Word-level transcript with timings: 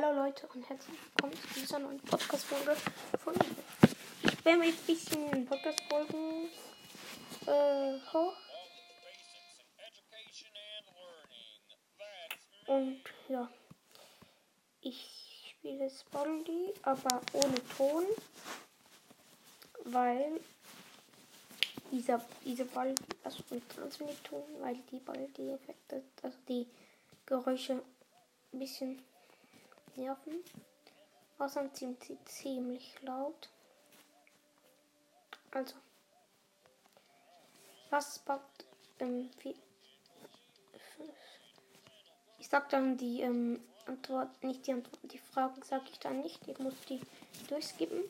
Hallo 0.00 0.14
Leute 0.14 0.46
und 0.54 0.68
herzlich 0.68 0.96
willkommen 1.06 1.32
zu 1.34 1.60
dieser 1.60 1.80
neuen 1.80 1.98
Podcast-Folge 1.98 2.76
von 3.18 3.34
mir. 3.34 3.90
Ich 4.22 4.44
werde 4.44 4.62
ein 4.62 4.72
bisschen 4.86 5.44
Podcast-Folgen 5.44 6.48
äh, 7.46 7.98
hoch. 8.12 8.36
Und 12.68 13.00
ja, 13.28 13.50
ich 14.82 15.50
spiele 15.50 15.90
Spoldy, 15.90 16.74
aber 16.82 17.20
ohne 17.32 17.56
Ton, 17.76 18.04
weil 19.82 20.40
dieser, 21.90 22.24
diese 22.44 22.66
Ball, 22.66 22.94
also 23.24 23.42
mit 23.50 23.68
Transmitton, 23.68 24.44
weil 24.60 24.76
die 24.92 25.00
Ball 25.00 25.26
die 25.36 25.50
Effekte, 25.50 26.04
also 26.22 26.38
die 26.46 26.68
Geräusche 27.26 27.82
ein 28.52 28.58
bisschen 28.60 29.02
nerven. 29.98 30.42
Außerdem 31.38 31.74
sind 31.74 32.04
sie 32.04 32.18
ziemlich 32.24 33.00
laut. 33.02 33.48
Also, 35.50 35.74
was 37.90 38.18
backt 38.20 38.64
ähm, 38.98 39.30
ich 42.38 42.48
sag 42.48 42.68
dann 42.70 42.96
die 42.96 43.20
ähm, 43.20 43.60
Antwort, 43.86 44.42
nicht 44.42 44.66
die 44.66 44.72
Antwort, 44.72 44.98
die 45.02 45.18
Fragen 45.18 45.62
sage 45.62 45.84
ich 45.90 45.98
dann 45.98 46.20
nicht. 46.20 46.46
Ich 46.46 46.58
muss 46.58 46.74
die 46.88 47.00
durchskippen. 47.48 48.04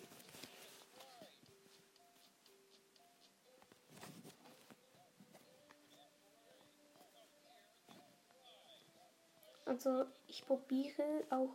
Also 9.65 10.07
ich 10.29 10.47
probiere 10.47 11.25
auch 11.31 11.55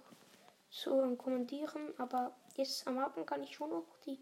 zu 0.73 1.15
kommentieren, 1.17 1.93
aber 1.97 2.35
jetzt 2.55 2.87
am 2.87 2.97
Abend 2.97 3.27
kann 3.27 3.43
ich 3.43 3.55
schon 3.55 3.69
noch 3.69 3.85
die, 4.05 4.19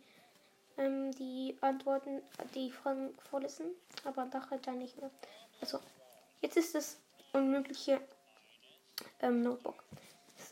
ähm, 0.78 1.12
die 1.14 1.58
Antworten, 1.62 2.22
die 2.54 2.72
Fragen 2.72 3.18
vorlesen, 3.30 3.72
aber 4.04 4.26
nachher 4.26 4.58
dann 4.60 4.80
nicht 4.80 5.00
mehr. 5.00 5.12
Also 5.62 5.80
jetzt 6.42 6.58
ist 6.58 6.76
das 6.76 6.98
unmögliche 7.34 8.02
ähm, 9.22 9.42
Notebook. 9.42 9.84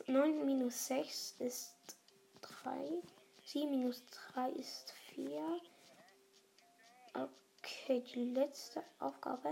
9 0.07 0.45
minus 0.45 0.87
6 0.87 1.35
ist 1.39 1.75
3. 2.63 3.01
7 3.45 3.69
minus 3.69 4.01
3 4.33 4.51
ist 4.51 4.93
4. 5.15 5.59
Okay, 7.13 8.03
die 8.13 8.31
letzte 8.31 8.83
Aufgabe. 8.99 9.49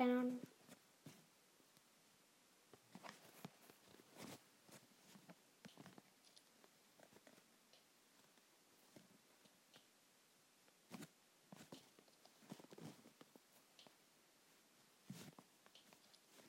Keine 0.00 0.18
Ahnung. 0.18 0.40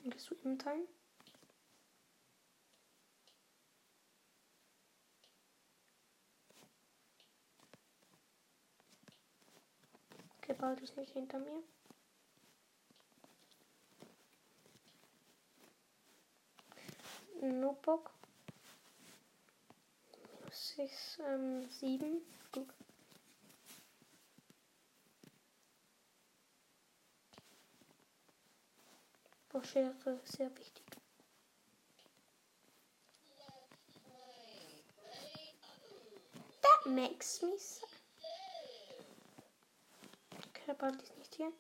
Gehst 0.06 0.30
du 0.30 0.36
im 0.46 0.58
Time? 0.58 0.88
Okay, 10.38 10.56
bald 10.58 10.80
ist 10.80 10.96
nicht 10.96 11.12
hinter 11.12 11.40
mir. 11.40 11.62
Notebook. 17.42 18.12
Minus 20.40 20.76
6, 20.76 21.20
ähm, 21.28 21.70
7. 21.70 22.22
Gut. 22.52 22.68
Schere 29.64 30.20
sehr 30.26 30.50
wichtig. 30.58 30.84
That 36.62 36.92
makes 36.92 37.42
me 37.42 37.58
sad. 37.58 37.88
Okay, 40.50 40.74
Ball 40.78 40.96
ist 40.96 41.18
nicht 41.18 41.36
hier. 41.36 41.52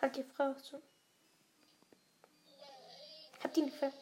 Halt 0.00 0.16
die 0.16 0.22
Frau 0.22 0.54
zu. 0.54 0.80
Hab 3.42 3.52
die 3.54 3.62
Hilfe. 3.62 3.92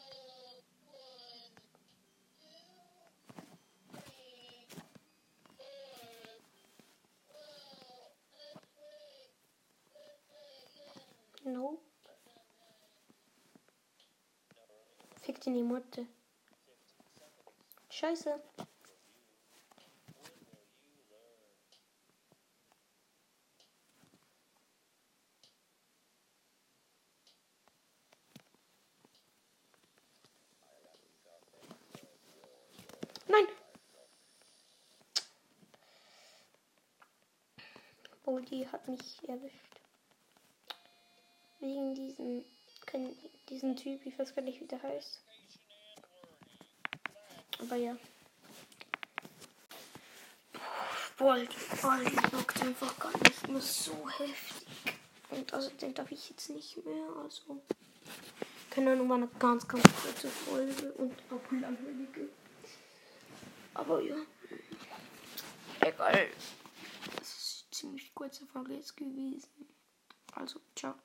Nope. 11.45 11.81
Fick 15.23 15.41
die 15.41 15.63
Mutter. 15.63 16.07
Scheiße. 17.89 18.43
Boldi 38.27 38.67
hat 38.71 38.89
mich 38.89 39.21
erwischt. 39.29 39.81
Wegen 41.61 41.95
diesem, 41.95 42.45
diesen 43.49 43.77
Typ, 43.77 44.05
ich 44.05 44.19
weiß 44.19 44.35
gar 44.35 44.43
nicht, 44.43 44.61
wie 44.61 44.67
der 44.67 44.83
heißt. 44.83 45.23
Aber 47.61 47.77
ja. 47.77 47.97
Boah, 51.17 51.37
die 51.37 51.47
wirkt 52.33 52.63
einfach 52.63 52.99
gar 52.99 53.17
nicht 53.17 53.49
mehr 53.49 53.61
so 53.61 54.11
heftig. 54.19 54.67
Und 55.31 55.55
also 55.55 55.71
den 55.71 55.95
darf 55.95 56.11
ich 56.11 56.29
jetzt 56.29 56.51
nicht 56.51 56.85
mehr. 56.85 57.09
Also. 57.23 57.63
Keine 58.71 58.93
Ahnung, 58.93 59.09
war 59.09 59.17
eine 59.19 59.29
ganz, 59.39 59.67
ganz 59.69 59.85
kurze 60.03 60.29
Folge 60.29 60.93
und 60.95 61.15
auch 61.31 61.53
langweilige. 61.53 62.29
Aber 63.73 64.03
ja. 64.03 64.17
Egal. 65.81 66.29
Ziemlich 67.87 68.13
kurze 68.17 68.45
Folge 68.47 68.75
jetzt 68.75 68.97
gewesen. 68.97 69.49
Also, 70.33 70.59
ciao. 70.75 70.97